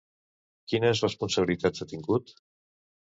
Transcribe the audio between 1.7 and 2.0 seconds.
ha